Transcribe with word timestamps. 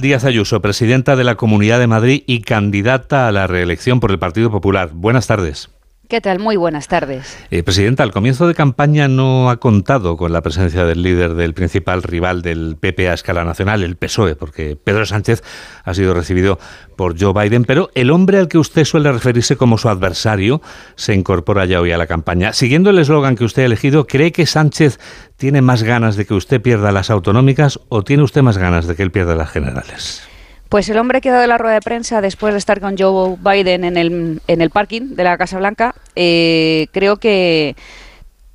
Díaz 0.00 0.24
Ayuso, 0.24 0.60
presidenta 0.60 1.14
de 1.16 1.24
la 1.24 1.36
Comunidad 1.36 1.78
de 1.78 1.86
Madrid 1.86 2.22
y 2.26 2.40
candidata 2.40 3.28
a 3.28 3.32
la 3.32 3.46
reelección 3.46 4.00
por 4.00 4.10
el 4.10 4.18
Partido 4.18 4.50
Popular. 4.50 4.90
Buenas 4.92 5.26
tardes. 5.26 5.70
¿Qué 6.08 6.20
tal? 6.20 6.38
Muy 6.38 6.56
buenas 6.56 6.86
tardes. 6.86 7.38
Eh, 7.50 7.62
Presidenta, 7.62 8.02
al 8.02 8.12
comienzo 8.12 8.46
de 8.46 8.54
campaña 8.54 9.08
no 9.08 9.48
ha 9.48 9.56
contado 9.56 10.18
con 10.18 10.34
la 10.34 10.42
presencia 10.42 10.84
del 10.84 11.02
líder 11.02 11.34
del 11.34 11.54
principal 11.54 12.02
rival 12.02 12.42
del 12.42 12.76
PP 12.78 13.08
a 13.08 13.14
escala 13.14 13.42
nacional, 13.44 13.82
el 13.82 13.96
PSOE, 13.96 14.36
porque 14.36 14.76
Pedro 14.76 15.06
Sánchez 15.06 15.42
ha 15.82 15.94
sido 15.94 16.12
recibido 16.12 16.58
por 16.96 17.18
Joe 17.18 17.32
Biden, 17.32 17.64
pero 17.64 17.90
el 17.94 18.10
hombre 18.10 18.36
al 18.38 18.48
que 18.48 18.58
usted 18.58 18.84
suele 18.84 19.10
referirse 19.12 19.56
como 19.56 19.78
su 19.78 19.88
adversario 19.88 20.60
se 20.94 21.14
incorpora 21.14 21.64
ya 21.64 21.80
hoy 21.80 21.92
a 21.92 21.98
la 21.98 22.06
campaña. 22.06 22.52
Siguiendo 22.52 22.90
el 22.90 22.98
eslogan 22.98 23.34
que 23.34 23.44
usted 23.44 23.62
ha 23.62 23.66
elegido, 23.66 24.06
¿cree 24.06 24.30
que 24.30 24.44
Sánchez 24.44 25.00
tiene 25.38 25.62
más 25.62 25.84
ganas 25.84 26.16
de 26.16 26.26
que 26.26 26.34
usted 26.34 26.60
pierda 26.60 26.92
las 26.92 27.08
autonómicas 27.08 27.80
o 27.88 28.02
tiene 28.02 28.22
usted 28.22 28.42
más 28.42 28.58
ganas 28.58 28.86
de 28.86 28.94
que 28.94 29.02
él 29.02 29.10
pierda 29.10 29.36
las 29.36 29.50
generales? 29.50 30.33
Pues 30.74 30.88
el 30.88 30.98
hombre 30.98 31.20
que 31.20 31.28
ha 31.28 31.34
dado 31.34 31.46
la 31.46 31.56
rueda 31.56 31.74
de 31.74 31.80
prensa 31.82 32.20
después 32.20 32.52
de 32.52 32.58
estar 32.58 32.80
con 32.80 32.98
Joe 32.98 33.36
Biden 33.38 33.84
en 33.84 33.96
el, 33.96 34.40
en 34.48 34.60
el 34.60 34.70
parking 34.70 35.14
de 35.14 35.22
la 35.22 35.38
Casa 35.38 35.56
Blanca, 35.56 35.94
eh, 36.16 36.88
creo 36.90 37.18
que 37.18 37.76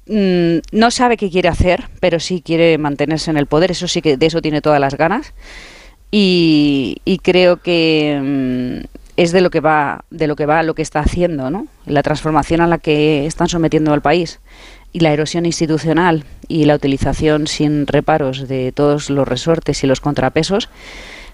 mm, 0.06 0.78
no 0.78 0.92
sabe 0.92 1.16
qué 1.16 1.30
quiere 1.30 1.48
hacer, 1.48 1.86
pero 2.02 2.20
sí 2.20 2.42
quiere 2.42 2.78
mantenerse 2.78 3.32
en 3.32 3.38
el 3.38 3.46
poder. 3.46 3.72
Eso 3.72 3.88
sí 3.88 4.02
que 4.02 4.18
de 4.18 4.26
eso 4.26 4.42
tiene 4.42 4.60
todas 4.60 4.82
las 4.82 4.96
ganas. 4.96 5.34
Y, 6.12 7.22
creo 7.24 7.62
que 7.62 8.20
mm, 8.22 8.98
es 9.16 9.32
de 9.32 9.40
lo 9.40 9.50
que 9.50 9.62
va, 9.62 10.04
de 10.10 10.28
lo 10.28 10.36
que 10.36 10.46
va, 10.46 10.62
lo 10.62 10.76
que 10.76 10.82
está 10.82 11.00
haciendo, 11.00 11.50
¿no? 11.50 11.68
La 11.86 12.04
transformación 12.04 12.60
a 12.60 12.68
la 12.68 12.80
que 12.80 13.28
están 13.28 13.48
sometiendo 13.48 13.94
al 13.94 14.02
país 14.02 14.42
y 14.92 15.00
la 15.00 15.14
erosión 15.14 15.46
institucional 15.46 16.26
y 16.50 16.66
la 16.66 16.76
utilización 16.76 17.48
sin 17.48 17.88
reparos 17.88 18.50
de 18.50 18.74
todos 18.74 19.10
los 19.10 19.26
resortes 19.26 19.86
y 19.86 19.88
los 19.88 20.02
contrapesos 20.02 20.68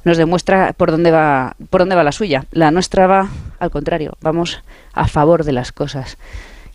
nos 0.05 0.17
demuestra 0.17 0.73
por 0.77 0.91
dónde 0.91 1.11
va 1.11 1.57
por 1.69 1.81
dónde 1.81 1.95
va 1.95 2.03
la 2.03 2.13
suya. 2.13 2.45
La 2.51 2.71
nuestra 2.71 3.07
va 3.07 3.29
al 3.59 3.71
contrario, 3.71 4.17
vamos 4.21 4.61
a 4.93 5.07
favor 5.07 5.43
de 5.43 5.51
las 5.51 5.73
cosas. 5.73 6.17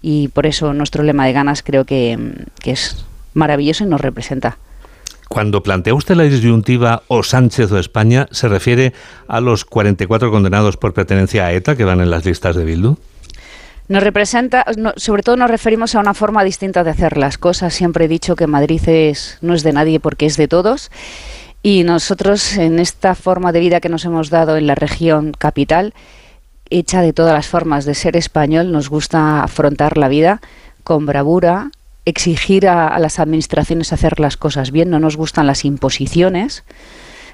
Y 0.03 0.29
por 0.29 0.47
eso 0.47 0.75
nuestro 0.75 1.03
lema 1.03 1.27
de 1.27 1.33
ganas 1.33 1.63
creo 1.63 1.85
que, 1.85 2.19
que 2.61 2.73
es 2.73 3.05
maravilloso 3.33 3.85
y 3.85 3.87
nos 3.87 4.01
representa. 4.01 4.59
Cuando 5.29 5.63
plantea 5.63 5.95
usted 5.95 6.17
la 6.17 6.25
disyuntiva 6.25 7.05
o 7.07 7.23
Sánchez 7.23 7.71
o 7.71 7.79
España, 7.79 8.27
¿se 8.33 8.49
refiere 8.49 8.93
a 9.29 9.41
los 9.41 9.65
44 9.65 10.31
condenados 10.33 10.77
por 10.77 10.93
pertenencia 10.93 11.47
a 11.47 11.53
ETA 11.53 11.77
que 11.77 11.85
van 11.85 12.01
en 12.01 12.11
las 12.11 12.25
listas 12.25 12.57
de 12.57 12.65
Bildu? 12.65 12.97
Nos 13.87 14.03
representa, 14.03 14.65
no, 14.77 14.93
sobre 14.97 15.23
todo 15.23 15.37
nos 15.37 15.51
referimos 15.51 15.95
a 15.95 16.01
una 16.01 16.15
forma 16.15 16.43
distinta 16.43 16.83
de 16.83 16.91
hacer 16.91 17.17
las 17.17 17.39
cosas. 17.39 17.75
Siempre 17.75 18.07
he 18.07 18.09
dicho 18.09 18.35
que 18.35 18.49
Madrid 18.49 18.81
es, 18.89 19.39
no 19.41 19.55
es 19.55 19.63
de 19.63 19.73
nadie 19.73 20.01
porque 20.01 20.27
es 20.27 20.37
de 20.37 20.49
todos 20.49 20.91
y 21.63 21.85
nosotros, 21.85 22.57
en 22.57 22.79
esta 22.79 23.15
forma 23.15 23.53
de 23.53 23.61
vida 23.61 23.81
que 23.81 23.91
nos 23.91 24.05
hemos 24.05 24.31
dado 24.31 24.57
en 24.57 24.67
la 24.67 24.75
región 24.75 25.33
capital, 25.33 25.93
hecha 26.71 27.03
de 27.03 27.13
todas 27.13 27.35
las 27.35 27.49
formas 27.49 27.85
de 27.85 27.95
ser 27.95 28.17
español, 28.17 28.73
nos 28.73 28.89
gusta 28.89 29.43
afrontar 29.43 29.99
la 29.99 30.09
vida 30.09 30.41
con 30.85 31.05
bravura, 31.05 31.71
exigir 32.07 32.67
a, 32.67 32.99
las 32.99 33.19
administraciones 33.19 33.93
hacer 33.93 34.21
las 34.21 34.37
cosas 34.37 34.71
bien, 34.71 34.89
no 34.89 35.01
nos 35.01 35.17
gustan 35.17 35.47
las 35.47 35.65
imposiciones, 35.65 36.65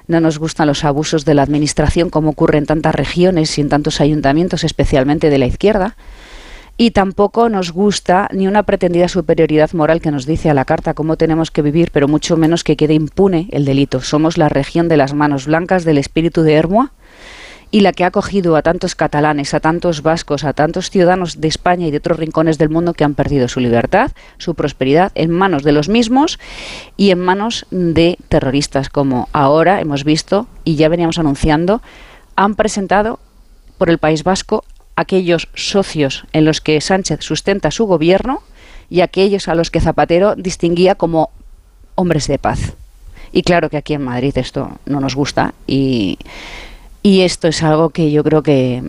no 0.07 0.19
nos 0.19 0.39
gustan 0.39 0.67
los 0.67 0.83
abusos 0.83 1.23
de 1.23 1.33
la 1.33 1.43
administración 1.43 2.09
como 2.09 2.31
ocurre 2.31 2.57
en 2.57 2.65
tantas 2.65 2.95
regiones 2.95 3.57
y 3.57 3.61
en 3.61 3.69
tantos 3.69 4.01
ayuntamientos, 4.01 4.63
especialmente 4.63 5.29
de 5.29 5.37
la 5.37 5.45
izquierda 5.45 5.95
y 6.77 6.91
tampoco 6.91 7.49
nos 7.49 7.71
gusta 7.71 8.29
ni 8.31 8.47
una 8.47 8.63
pretendida 8.63 9.07
superioridad 9.07 9.73
moral 9.73 9.99
que 9.99 10.11
nos 10.11 10.27
dice 10.27 10.51
a 10.51 10.53
la 10.53 10.65
carta 10.65 10.93
cómo 10.93 11.17
tenemos 11.17 11.49
que 11.49 11.63
vivir, 11.63 11.89
pero 11.91 12.07
mucho 12.07 12.37
menos 12.37 12.63
que 12.63 12.77
quede 12.77 12.93
impune 12.93 13.49
el 13.51 13.65
delito. 13.65 14.01
Somos 14.01 14.37
la 14.37 14.47
región 14.47 14.87
de 14.87 14.97
las 14.97 15.13
manos 15.15 15.47
blancas 15.47 15.85
del 15.85 15.97
espíritu 15.97 16.43
de 16.43 16.53
Hermoa 16.53 16.91
y 17.71 17.81
la 17.81 17.91
que 17.91 18.03
ha 18.03 18.07
acogido 18.07 18.55
a 18.55 18.61
tantos 18.61 18.95
catalanes, 18.95 19.55
a 19.55 19.59
tantos 19.59 20.03
vascos, 20.03 20.43
a 20.43 20.53
tantos 20.53 20.91
ciudadanos 20.91 21.41
de 21.41 21.47
España 21.47 21.87
y 21.87 21.91
de 21.91 21.97
otros 21.97 22.19
rincones 22.19 22.59
del 22.59 22.69
mundo 22.69 22.93
que 22.93 23.03
han 23.03 23.15
perdido 23.15 23.47
su 23.47 23.59
libertad, 23.59 24.11
su 24.37 24.53
prosperidad 24.53 25.11
en 25.15 25.31
manos 25.31 25.63
de 25.63 25.71
los 25.71 25.89
mismos 25.89 26.39
y 26.95 27.09
en 27.09 27.19
manos 27.19 27.65
de 27.71 28.17
terroristas, 28.29 28.89
como 28.89 29.27
ahora 29.33 29.81
hemos 29.81 30.03
visto 30.03 30.47
y 30.63 30.75
ya 30.75 30.89
veníamos 30.89 31.17
anunciando, 31.17 31.81
han 32.35 32.55
presentado 32.55 33.19
por 33.77 33.89
el 33.89 33.97
País 33.97 34.23
Vasco 34.23 34.63
aquellos 34.97 35.47
socios 35.53 36.25
en 36.33 36.43
los 36.43 36.59
que 36.59 36.81
Sánchez 36.81 37.19
sustenta 37.21 37.71
su 37.71 37.85
gobierno 37.85 38.41
y 38.89 39.01
aquellos 39.01 39.47
a 39.47 39.55
los 39.55 39.71
que 39.71 39.79
Zapatero 39.79 40.35
distinguía 40.35 40.95
como 40.95 41.29
hombres 41.95 42.27
de 42.27 42.39
paz. 42.39 42.73
Y 43.31 43.43
claro 43.43 43.69
que 43.69 43.77
aquí 43.77 43.93
en 43.93 44.03
Madrid 44.03 44.37
esto 44.37 44.79
no 44.85 44.99
nos 44.99 45.15
gusta 45.15 45.53
y, 45.67 46.17
y 47.03 47.21
esto 47.21 47.47
es 47.47 47.61
algo 47.61 47.91
que 47.91 48.11
yo 48.11 48.23
creo 48.23 48.41
que 48.41 48.81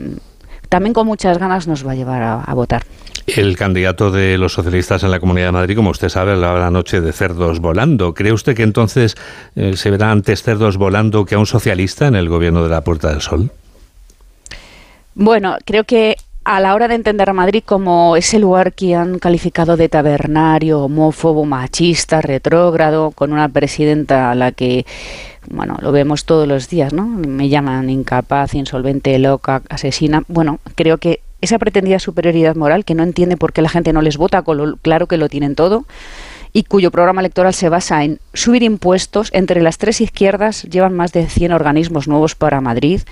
también 0.70 0.94
con 0.94 1.06
muchas 1.06 1.38
ganas 1.38 1.68
nos 1.68 1.86
va 1.86 1.92
a 1.92 1.94
llevar 1.94 2.22
a, 2.22 2.54
votar. 2.54 2.84
El 3.26 3.56
candidato 3.58 4.10
de 4.10 4.38
los 4.38 4.54
socialistas 4.54 5.02
en 5.02 5.10
la 5.10 5.20
Comunidad 5.20 5.48
de 5.48 5.52
Madrid, 5.52 5.76
como 5.76 5.90
usted 5.90 6.08
sabe, 6.08 6.32
hablaba 6.32 6.58
la 6.58 6.70
noche 6.70 7.02
de 7.02 7.12
cerdos 7.12 7.60
volando. 7.60 8.14
¿Cree 8.14 8.32
usted 8.32 8.56
que 8.56 8.62
entonces 8.62 9.14
eh, 9.56 9.76
se 9.76 9.90
verá 9.90 10.10
antes 10.10 10.42
cerdos 10.42 10.78
volando 10.78 11.26
que 11.26 11.34
a 11.34 11.38
un 11.38 11.46
socialista 11.46 12.06
en 12.06 12.14
el 12.14 12.30
gobierno 12.30 12.62
de 12.62 12.70
la 12.70 12.82
Puerta 12.82 13.10
del 13.10 13.20
Sol? 13.20 13.50
Bueno, 15.20 15.56
creo 15.64 15.82
que 15.82 16.16
a 16.44 16.60
la 16.60 16.76
hora 16.76 16.86
de 16.86 16.94
entender 16.94 17.28
a 17.28 17.32
Madrid 17.32 17.64
como 17.66 18.14
ese 18.14 18.38
lugar 18.38 18.72
que 18.72 18.94
han 18.94 19.18
calificado 19.18 19.76
de 19.76 19.88
tabernario, 19.88 20.84
homófobo, 20.84 21.44
machista, 21.44 22.20
retrógrado, 22.20 23.10
con 23.10 23.32
una 23.32 23.48
presidenta 23.48 24.30
a 24.30 24.36
la 24.36 24.52
que, 24.52 24.86
bueno, 25.50 25.76
lo 25.80 25.90
vemos 25.90 26.24
todos 26.24 26.46
los 26.46 26.68
días, 26.68 26.92
¿no? 26.92 27.04
Me 27.04 27.48
llaman 27.48 27.90
incapaz, 27.90 28.54
insolvente, 28.54 29.18
loca, 29.18 29.62
asesina. 29.68 30.22
Bueno, 30.28 30.60
creo 30.76 30.98
que 30.98 31.20
esa 31.40 31.58
pretendida 31.58 31.98
superioridad 31.98 32.54
moral 32.54 32.84
que 32.84 32.94
no 32.94 33.02
entiende 33.02 33.36
por 33.36 33.52
qué 33.52 33.60
la 33.60 33.70
gente 33.70 33.92
no 33.92 34.02
les 34.02 34.18
vota, 34.18 34.44
claro 34.82 35.08
que 35.08 35.16
lo 35.16 35.28
tienen 35.28 35.56
todo, 35.56 35.84
y 36.52 36.64
cuyo 36.64 36.90
programa 36.90 37.20
electoral 37.20 37.54
se 37.54 37.68
basa 37.68 38.04
en 38.04 38.20
subir 38.34 38.62
impuestos. 38.62 39.30
Entre 39.32 39.62
las 39.62 39.78
tres 39.78 40.00
izquierdas 40.00 40.62
llevan 40.64 40.94
más 40.94 41.12
de 41.12 41.26
100 41.26 41.52
organismos 41.52 42.08
nuevos 42.08 42.34
para 42.34 42.60
Madrid, 42.60 43.02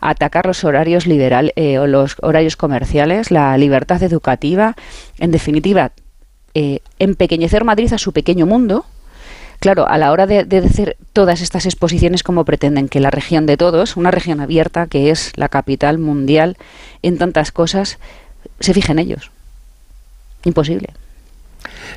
atacar 0.00 0.46
los 0.46 0.64
horarios 0.64 1.06
liberal 1.06 1.52
eh, 1.56 1.78
o 1.78 1.86
los 1.86 2.16
horarios 2.22 2.56
comerciales, 2.56 3.30
la 3.30 3.56
libertad 3.58 4.02
educativa, 4.02 4.76
en 5.18 5.30
definitiva, 5.30 5.92
eh, 6.54 6.80
empequeñecer 6.98 7.64
Madrid 7.64 7.92
a 7.92 7.98
su 7.98 8.12
pequeño 8.12 8.46
mundo. 8.46 8.86
Claro, 9.58 9.88
a 9.88 9.96
la 9.96 10.12
hora 10.12 10.26
de, 10.26 10.44
de 10.44 10.60
decir 10.60 10.96
todas 11.14 11.40
estas 11.40 11.64
exposiciones, 11.64 12.22
como 12.22 12.44
pretenden 12.44 12.88
que 12.88 13.00
la 13.00 13.10
región 13.10 13.46
de 13.46 13.56
todos, 13.56 13.96
una 13.96 14.10
región 14.10 14.40
abierta 14.40 14.86
que 14.86 15.10
es 15.10 15.32
la 15.36 15.48
capital 15.48 15.98
mundial 15.98 16.58
en 17.02 17.16
tantas 17.16 17.52
cosas, 17.52 17.98
se 18.60 18.74
fijen 18.74 18.98
ellos. 18.98 19.30
Imposible. 20.44 20.90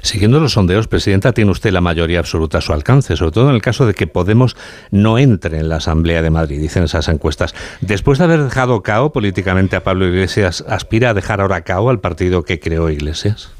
Siguiendo 0.01 0.39
los 0.39 0.53
sondeos, 0.53 0.87
Presidenta, 0.87 1.33
tiene 1.33 1.51
usted 1.51 1.71
la 1.71 1.81
mayoría 1.81 2.19
absoluta 2.19 2.59
a 2.59 2.61
su 2.61 2.73
alcance, 2.73 3.15
sobre 3.15 3.31
todo 3.31 3.49
en 3.49 3.55
el 3.55 3.61
caso 3.61 3.85
de 3.85 3.93
que 3.93 4.07
Podemos 4.07 4.55
no 4.91 5.17
entre 5.17 5.59
en 5.59 5.69
la 5.69 5.77
Asamblea 5.77 6.21
de 6.21 6.29
Madrid, 6.29 6.59
dicen 6.59 6.83
esas 6.83 7.07
encuestas. 7.07 7.53
Después 7.81 8.17
de 8.17 8.25
haber 8.25 8.43
dejado 8.43 8.81
cao 8.81 9.11
políticamente 9.11 9.75
a 9.75 9.83
Pablo 9.83 10.07
Iglesias, 10.07 10.63
¿aspira 10.67 11.11
a 11.11 11.13
dejar 11.13 11.41
ahora 11.41 11.61
cao 11.61 11.89
al 11.89 11.99
partido 11.99 12.43
que 12.43 12.59
creó 12.59 12.89
Iglesias? 12.89 13.51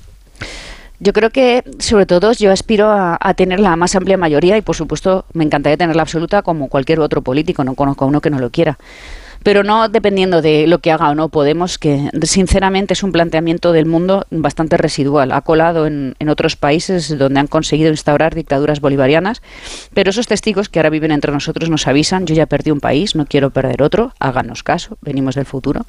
Yo 1.00 1.14
creo 1.14 1.30
que, 1.30 1.64
sobre 1.78 2.06
todo, 2.06 2.34
yo 2.34 2.52
aspiro 2.52 2.90
a, 2.90 3.18
a, 3.22 3.34
tener 3.34 3.60
la 3.60 3.76
más 3.76 3.96
amplia 3.96 4.18
mayoría 4.18 4.58
y, 4.58 4.62
por 4.62 4.76
supuesto, 4.76 5.26
me 5.34 5.46
encantaría 5.46 5.78
tener 5.78 5.96
la 5.96 6.02
absoluta 6.02 6.42
como 6.42 6.68
cualquier 6.68 7.00
otro 7.00 7.22
político. 7.22 7.64
No 7.64 7.76
conozco 7.76 8.04
a 8.04 8.08
uno 8.08 8.20
que 8.20 8.30
no 8.30 8.40
lo 8.40 8.50
quiera 8.50 8.78
pero 9.44 9.64
no 9.64 9.90
dependiendo 9.90 10.42
de 10.42 10.68
lo 10.68 10.80
que 10.80 10.92
haga 10.92 11.10
o 11.10 11.16
no 11.16 11.30
Podemos, 11.30 11.78
que 11.78 12.10
sinceramente 12.24 12.94
es 12.94 13.04
un 13.04 13.12
planteamiento 13.12 13.72
del 13.72 13.86
mundo 13.86 14.26
bastante 14.32 14.78
residual. 14.78 15.32
Ha 15.32 15.42
colado 15.42 15.86
en, 15.86 16.16
en, 16.20 16.30
otros 16.30 16.56
países 16.56 17.18
donde 17.18 17.40
han 17.40 17.48
conseguido 17.48 17.92
instaurar 17.92 18.36
dictaduras 18.36 18.82
bolivarianas, 18.82 19.42
pero 19.94 20.10
esos 20.10 20.28
testigos 20.28 20.70
que 20.70 20.80
ahora 20.80 20.90
viven 20.90 21.12
entre 21.12 21.32
nosotros 21.32 21.70
nos 21.70 21.88
avisan, 21.88 22.26
yo 22.26 22.36
ya 22.36 22.48
perdí 22.48 22.72
un 22.72 22.80
país, 22.80 23.16
no 23.16 23.26
quiero 23.26 23.52
perder 23.52 23.84
otro, 23.84 24.14
háganos 24.20 24.64
caso, 24.64 24.98
venimos 25.02 25.36
del 25.36 25.46
futuro. 25.46 25.86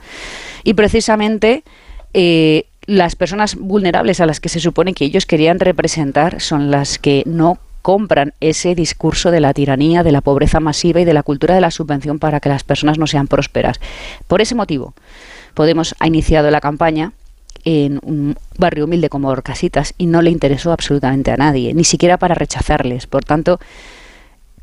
Y 0.65 0.75
precisamente... 0.75 1.65
Eh, 2.13 2.67
las 2.87 3.15
personas 3.15 3.55
vulnerables 3.55 4.21
a 4.21 4.27
las 4.27 4.41
que 4.41 4.49
se 4.49 4.59
supone 4.59 4.95
que 4.95 5.05
ellos 5.05 5.25
querían 5.25 5.61
representar 5.61 6.41
son 6.41 6.73
las 6.73 6.99
que 6.99 7.23
no 7.25 7.59
compran 7.83 8.35
ese 8.41 8.75
discurso 8.75 9.31
de 9.31 9.41
la 9.41 9.55
tiranía, 9.55 10.03
de 10.03 10.13
la 10.13 10.21
pobreza 10.21 10.61
masiva 10.61 11.01
y 11.01 11.05
de 11.05 11.15
la 11.15 11.23
cultura 11.23 11.55
de 11.55 11.61
la 11.61 11.71
subvención 11.71 12.19
para 12.19 12.41
que 12.41 12.49
las 12.49 12.65
personas 12.65 12.99
no 12.99 13.07
sean 13.07 13.27
prósperas. 13.27 13.81
Por 14.27 14.41
ese 14.41 14.55
motivo, 14.55 14.95
Podemos 15.55 15.95
ha 15.99 16.07
iniciado 16.07 16.51
la 16.51 16.61
campaña 16.61 17.13
en 17.65 18.01
un 18.03 18.37
barrio 18.57 18.85
humilde 18.85 19.09
como 19.09 19.29
Orcasitas 19.29 19.95
y 19.99 20.07
no 20.07 20.23
le 20.23 20.31
interesó 20.31 20.73
absolutamente 20.73 21.31
a 21.31 21.37
nadie, 21.37 21.75
ni 21.75 21.85
siquiera 21.85 22.17
para 22.17 22.35
rechazarles. 22.35 23.07
Por 23.07 23.25
tanto, 23.25 23.61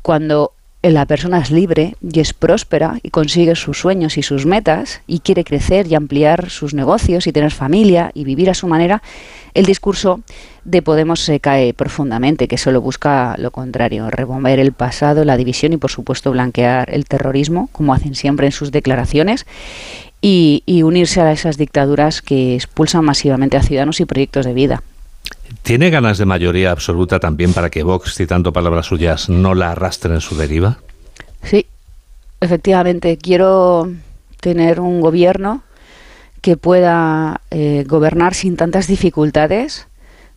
cuando 0.02 0.52
la 0.82 1.06
persona 1.06 1.40
es 1.40 1.50
libre 1.50 1.96
y 2.00 2.20
es 2.20 2.32
próspera 2.32 2.98
y 3.02 3.10
consigue 3.10 3.56
sus 3.56 3.80
sueños 3.80 4.16
y 4.16 4.22
sus 4.22 4.46
metas 4.46 5.00
y 5.08 5.20
quiere 5.20 5.42
crecer 5.42 5.88
y 5.88 5.96
ampliar 5.96 6.50
sus 6.50 6.72
negocios 6.72 7.26
y 7.26 7.32
tener 7.32 7.50
familia 7.50 8.12
y 8.14 8.24
vivir 8.24 8.48
a 8.48 8.54
su 8.54 8.68
manera, 8.68 9.02
el 9.54 9.66
discurso 9.66 10.20
de 10.64 10.82
Podemos 10.82 11.20
se 11.20 11.40
cae 11.40 11.74
profundamente, 11.74 12.46
que 12.46 12.58
solo 12.58 12.80
busca 12.80 13.34
lo 13.38 13.50
contrario, 13.50 14.08
rebomber 14.10 14.60
el 14.60 14.72
pasado, 14.72 15.24
la 15.24 15.36
división 15.36 15.72
y 15.72 15.78
por 15.78 15.90
supuesto 15.90 16.30
blanquear 16.30 16.94
el 16.94 17.06
terrorismo, 17.06 17.68
como 17.72 17.92
hacen 17.92 18.14
siempre 18.14 18.46
en 18.46 18.52
sus 18.52 18.70
declaraciones, 18.70 19.46
y, 20.20 20.62
y 20.66 20.82
unirse 20.82 21.20
a 21.20 21.32
esas 21.32 21.56
dictaduras 21.56 22.22
que 22.22 22.54
expulsan 22.54 23.04
masivamente 23.04 23.56
a 23.56 23.62
ciudadanos 23.62 24.00
y 24.00 24.04
proyectos 24.04 24.46
de 24.46 24.52
vida. 24.54 24.82
¿Tiene 25.62 25.90
ganas 25.90 26.18
de 26.18 26.26
mayoría 26.26 26.70
absoluta 26.70 27.20
también 27.20 27.52
para 27.52 27.70
que 27.70 27.82
Vox, 27.82 28.14
citando 28.14 28.52
palabras 28.52 28.86
suyas, 28.86 29.28
no 29.28 29.54
la 29.54 29.72
arrastren 29.72 30.14
en 30.14 30.20
su 30.20 30.36
deriva? 30.36 30.78
Sí, 31.42 31.66
efectivamente. 32.40 33.16
Quiero 33.18 33.90
tener 34.40 34.80
un 34.80 35.00
gobierno 35.00 35.62
que 36.40 36.56
pueda 36.56 37.40
eh, 37.50 37.84
gobernar 37.86 38.34
sin 38.34 38.56
tantas 38.56 38.86
dificultades, 38.86 39.86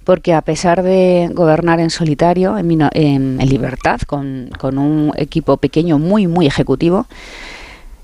porque 0.04 0.34
a 0.34 0.42
pesar 0.42 0.84
de 0.84 1.30
gobernar 1.34 1.80
en 1.80 1.90
solitario, 1.90 2.58
en, 2.58 2.90
en, 2.94 3.38
libertad, 3.38 4.02
con, 4.02 4.50
con 4.58 4.78
un 4.78 5.14
equipo 5.16 5.58
pequeño 5.58 6.00
muy, 6.00 6.28
muy 6.28 6.48
ejecutivo, 6.48 7.06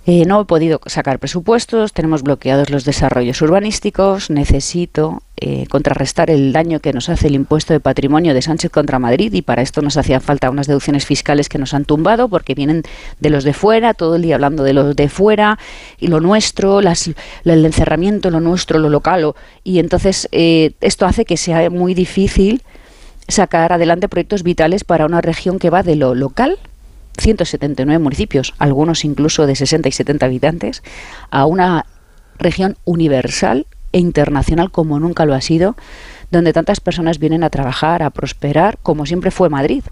eh, 0.09 0.24
no 0.25 0.39
he 0.39 0.45
podido 0.45 0.80
sacar 0.86 1.19
presupuestos, 1.19 1.92
tenemos 1.92 2.24
bloqueados 2.24 2.69
los 2.69 2.86
desarrollos 2.86 3.42
urbanísticos, 3.42 4.30
necesito 4.30 5.21
eh, 5.36 5.68
contrarrestar 5.69 6.30
el 6.30 6.54
daño 6.54 6.80
que 6.80 6.94
nos 6.94 7.09
hace 7.09 7.27
el 7.27 7.36
impuesto 7.36 7.74
de 7.74 7.81
patrimonio 7.81 8.33
de 8.33 8.42
Sánchez 8.42 8.71
contra 8.71 9.00
Madrid 9.00 9.33
y 9.33 9.42
para 9.42 9.62
esto 9.62 9.81
nos 9.81 9.98
hacían 9.98 10.21
falta 10.21 10.50
unas 10.50 10.65
deducciones 10.65 11.06
fiscales 11.06 11.50
que 11.50 11.57
nos 11.57 11.74
han 11.74 11.83
tumbado 11.83 12.30
porque 12.30 12.56
vienen 12.56 12.83
de 13.19 13.30
los 13.30 13.44
de 13.44 13.51
fuera, 13.51 13.94
todo 13.94 14.15
el 14.15 14.21
día 14.21 14.36
hablando 14.36 14.63
de 14.63 14.71
los 14.71 14.95
de 14.95 15.09
fuera 15.09 15.59
y 16.00 16.07
lo 16.07 16.21
nuestro, 16.21 16.80
las, 16.80 17.12
el 17.44 17.65
encerramiento, 17.65 18.30
lo 18.30 18.39
nuestro, 18.39 18.80
lo 18.80 18.89
local. 18.89 19.33
y 19.65 19.80
entonces 19.80 20.30
eh, 20.31 20.71
esto 20.80 21.06
hace 21.06 21.25
que 21.25 21.36
sea 21.36 21.69
muy 21.69 21.94
difícil 21.94 22.62
sacar 23.27 23.74
adelante 23.74 24.07
proyectos 24.07 24.44
vitales 24.44 24.86
para 24.86 25.06
una 25.06 25.19
región 25.19 25.59
que 25.59 25.69
va 25.69 25.83
de 25.83 25.98
lo 25.98 26.15
local 26.15 26.57
179 27.17 27.99
municipios, 27.99 28.53
algunos 28.59 29.05
incluso 29.05 29.47
de 29.47 29.55
60 29.55 29.89
y 29.89 29.91
70 29.91 30.25
habitantes, 30.25 30.83
a 31.29 31.45
una 31.45 31.85
región 32.37 32.77
universal 32.85 33.65
e 33.91 33.99
internacional 33.99 34.71
como 34.71 34.99
nunca 34.99 35.25
lo 35.25 35.33
ha 35.33 35.41
sido, 35.41 35.75
donde 36.31 36.53
tantas 36.53 36.79
personas 36.79 37.19
vienen 37.19 37.43
a 37.43 37.49
trabajar, 37.49 38.03
a 38.03 38.09
prosperar, 38.09 38.77
como 38.83 39.05
siempre 39.05 39.31
fue 39.31 39.49
Madrid. 39.49 39.83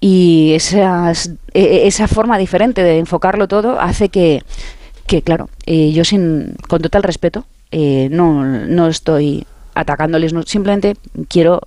Y 0.00 0.52
esas, 0.54 1.30
e, 1.54 1.62
e, 1.62 1.86
esa 1.86 2.08
forma 2.08 2.36
diferente 2.38 2.82
de 2.82 2.98
enfocarlo 2.98 3.48
todo 3.48 3.80
hace 3.80 4.08
que, 4.08 4.42
que 5.06 5.22
claro, 5.22 5.48
eh, 5.66 5.92
yo 5.92 6.04
sin, 6.04 6.56
con 6.68 6.82
total 6.82 7.02
respeto, 7.02 7.46
eh, 7.70 8.08
no, 8.10 8.44
no 8.44 8.88
estoy 8.88 9.46
atacándoles, 9.74 10.32
simplemente 10.46 10.96
quiero 11.28 11.62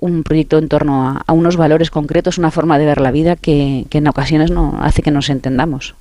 un 0.00 0.22
proyecto 0.22 0.58
en 0.58 0.68
torno 0.68 1.22
a, 1.26 1.32
unos 1.32 1.56
valores 1.56 1.90
concretos, 1.90 2.38
una 2.38 2.50
forma 2.50 2.78
de 2.78 2.86
ver 2.86 3.00
la 3.00 3.10
vida 3.10 3.36
que, 3.36 3.86
en 3.90 4.08
ocasiones 4.08 4.50
no 4.50 4.78
hace 4.80 5.02
que 5.02 5.10
nos 5.10 5.30
entendamos. 5.30 5.94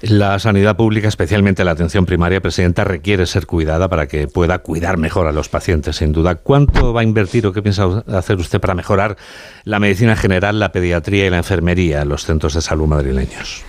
La 0.00 0.38
sanidad 0.38 0.76
pública, 0.76 1.08
especialmente 1.08 1.64
la 1.64 1.72
atención 1.72 2.06
primaria, 2.06 2.40
Presidenta, 2.40 2.84
requiere 2.84 3.26
ser 3.26 3.46
cuidada 3.46 3.88
para 3.88 4.06
que 4.06 4.28
pueda 4.28 4.58
cuidar 4.58 4.96
mejor 4.96 5.26
a 5.26 5.32
los 5.32 5.48
pacientes, 5.48 5.96
sin 5.96 6.12
duda. 6.12 6.36
¿Cuánto 6.36 6.92
va 6.92 7.00
a 7.00 7.04
invertir 7.04 7.46
o 7.46 7.52
qué 7.52 7.62
piensa 7.62 8.04
hacer 8.06 8.36
usted 8.36 8.60
para 8.60 8.74
mejorar 8.74 9.16
la 9.64 9.80
medicina 9.80 10.14
general, 10.14 10.60
la 10.60 10.70
pediatría 10.70 11.26
y 11.26 11.30
la 11.30 11.38
enfermería 11.38 12.02
en 12.02 12.08
los 12.08 12.24
centros 12.24 12.54
de 12.54 12.62
salud 12.62 12.86
madrileños? 12.86 13.64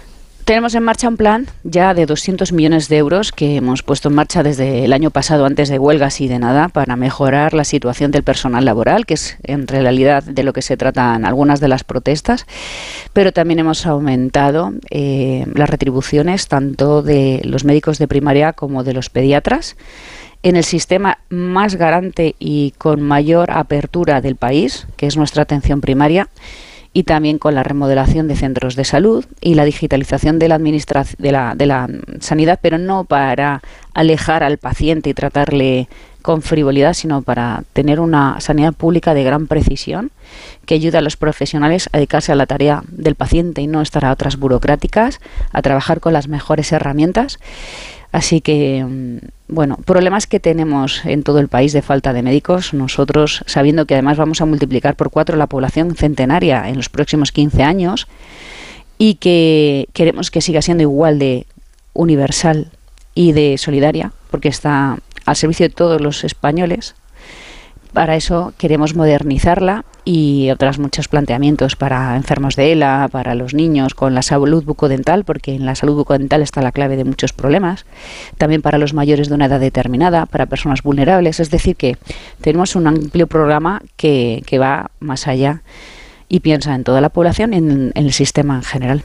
Tenemos 0.49 0.73
en 0.73 0.81
marcha 0.81 1.07
un 1.07 1.15
plan 1.15 1.45
ya 1.63 1.93
de 1.93 2.07
200 2.07 2.53
millones 2.53 2.89
de 2.89 2.97
euros 2.97 3.31
que 3.31 3.57
hemos 3.57 3.83
puesto 3.83 4.09
en 4.09 4.15
marcha 4.15 4.41
desde 4.41 4.83
el 4.83 4.93
año 4.93 5.11
pasado, 5.11 5.45
antes 5.45 5.69
de 5.69 5.77
huelgas 5.77 6.21
y 6.21 6.27
de 6.27 6.39
nada, 6.39 6.69
para 6.69 6.95
mejorar 6.95 7.53
la 7.53 7.63
situación 7.63 8.09
del 8.09 8.23
personal 8.23 8.65
laboral, 8.65 9.05
que 9.05 9.13
es 9.13 9.37
en 9.43 9.67
realidad 9.67 10.23
de 10.23 10.41
lo 10.41 10.51
que 10.51 10.63
se 10.63 10.75
tratan 10.75 11.23
algunas 11.23 11.59
de 11.59 11.67
las 11.67 11.83
protestas. 11.83 12.47
Pero 13.13 13.31
también 13.31 13.59
hemos 13.59 13.85
aumentado 13.85 14.73
eh, 14.89 15.45
las 15.53 15.69
retribuciones 15.69 16.47
tanto 16.47 17.03
de 17.03 17.41
los 17.43 17.63
médicos 17.63 17.99
de 17.99 18.07
primaria 18.07 18.53
como 18.53 18.83
de 18.83 18.93
los 18.93 19.11
pediatras 19.11 19.77
en 20.41 20.55
el 20.55 20.63
sistema 20.63 21.19
más 21.29 21.75
garante 21.75 22.35
y 22.39 22.73
con 22.79 23.03
mayor 23.03 23.51
apertura 23.51 24.19
del 24.19 24.35
país, 24.35 24.87
que 24.97 25.05
es 25.05 25.15
nuestra 25.15 25.43
atención 25.43 25.79
primaria 25.79 26.27
y 26.91 27.03
también 27.03 27.37
con 27.37 27.55
la 27.55 27.63
remodelación 27.63 28.27
de 28.27 28.35
centros 28.35 28.75
de 28.75 28.83
salud 28.83 29.25
y 29.41 29.53
la 29.53 29.65
digitalización 29.65 30.39
de 30.39 30.47
la, 30.47 30.57
de 30.57 31.31
la, 31.31 31.55
de 31.55 31.65
la 31.65 31.87
sanidad, 32.19 32.59
pero 32.61 32.77
no 32.77 33.03
para 33.03 33.61
alejar 33.93 34.43
al 34.43 34.57
paciente 34.57 35.09
y 35.09 35.13
tratarle 35.13 35.87
con 36.21 36.41
frivolidad, 36.41 36.93
sino 36.93 37.21
para 37.21 37.63
tener 37.73 37.99
una 37.99 38.41
sanidad 38.41 38.73
pública 38.73 39.13
de 39.13 39.23
gran 39.23 39.47
precisión 39.47 40.11
que 40.65 40.75
ayude 40.75 40.97
a 40.97 41.01
los 41.01 41.15
profesionales 41.15 41.89
a 41.91 41.97
dedicarse 41.97 42.31
a 42.31 42.35
la 42.35 42.45
tarea 42.45 42.83
del 42.89 43.15
paciente 43.15 43.61
y 43.61 43.67
no 43.67 43.81
estar 43.81 44.03
a 44.03 44.11
otras 44.11 44.37
burocráticas, 44.37 45.21
a 45.51 45.61
trabajar 45.61 45.99
con 45.99 46.13
las 46.13 46.27
mejores 46.27 46.71
herramientas 46.71 47.39
Así 48.11 48.41
que, 48.41 48.83
mm, 48.83 49.17
bueno, 49.47 49.77
problemas 49.85 50.25
que 50.25 50.39
tenemos 50.39 51.05
en 51.05 51.23
todo 51.23 51.39
el 51.39 51.47
país 51.47 51.73
de 51.73 51.81
falta 51.81 52.13
de 52.13 52.23
médicos, 52.23 52.73
nosotros 52.73 53.43
sabiendo 53.45 53.85
que 53.85 53.93
además 53.93 54.17
vamos 54.17 54.41
a 54.41 54.45
multiplicar 54.45 54.95
por 54.95 55.11
cuatro 55.11 55.37
la 55.37 55.47
población 55.47 55.95
centenaria 55.95 56.69
en 56.69 56.77
los 56.77 56.89
próximos 56.89 57.31
15 57.31 57.63
años 57.63 58.07
y 58.97 59.15
que 59.15 59.87
queremos 59.93 60.31
que 60.31 60.41
siga 60.41 60.61
siendo 60.61 60.83
igual 60.83 61.19
de 61.19 61.45
universal 61.93 62.71
y 63.13 63.31
de 63.33 63.57
solidaria, 63.57 64.11
porque 64.31 64.49
está 64.49 64.97
al 65.25 65.35
servicio 65.35 65.67
de 65.67 65.73
todos 65.73 66.01
los 66.01 66.23
españoles, 66.23 66.95
para 67.93 68.15
eso 68.15 68.53
queremos 68.57 68.95
modernizarla 68.95 69.85
y 70.11 70.49
otros 70.49 70.79
muchos 70.79 71.07
planteamientos 71.07 71.75
para 71.75 72.15
enfermos 72.15 72.55
de 72.55 72.71
ELA, 72.71 73.09
para 73.11 73.35
los 73.35 73.53
niños 73.53 73.93
con 73.93 74.15
la 74.15 74.23
salud 74.23 74.63
bucodental, 74.63 75.23
porque 75.23 75.53
en 75.53 75.67
la 75.67 75.75
salud 75.75 75.97
bucodental 75.97 76.41
está 76.41 76.63
la 76.63 76.71
clave 76.71 76.97
de 76.97 77.03
muchos 77.03 77.31
problemas, 77.31 77.85
también 78.39 78.63
para 78.63 78.79
los 78.79 78.95
mayores 78.95 79.29
de 79.29 79.35
una 79.35 79.45
edad 79.45 79.59
determinada, 79.59 80.25
para 80.25 80.47
personas 80.47 80.81
vulnerables, 80.81 81.39
es 81.39 81.51
decir, 81.51 81.75
que 81.75 81.97
tenemos 82.41 82.75
un 82.75 82.87
amplio 82.87 83.27
programa 83.27 83.83
que, 83.97 84.41
va 84.59 84.89
más 84.99 85.27
allá 85.27 85.61
y 86.27 86.39
piensa 86.39 86.73
en 86.73 86.83
toda 86.83 87.01
la 87.01 87.09
población 87.09 87.53
y 87.53 87.57
en, 87.57 87.91
en 87.93 88.05
el 88.05 88.11
sistema 88.11 88.55
en 88.55 88.63
general. 88.63 89.03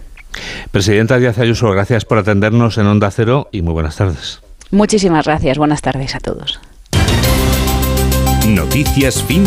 Presidenta 0.70 1.18
Díaz 1.18 1.38
Ayuso, 1.38 1.70
gracias 1.70 2.06
por 2.06 2.16
atendernos 2.16 2.78
en 2.78 2.86
Onda 2.86 3.10
Cero 3.10 3.50
y 3.52 3.60
muy 3.60 3.74
buenas 3.74 3.96
tardes. 3.96 4.40
Muchísimas 4.70 5.26
gracias, 5.26 5.58
buenas 5.58 5.82
tardes 5.82 6.14
a 6.14 6.20
todos. 6.20 6.60
Noticias 8.46 9.22
fin 9.22 9.42